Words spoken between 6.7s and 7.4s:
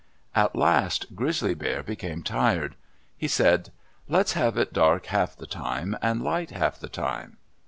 the time."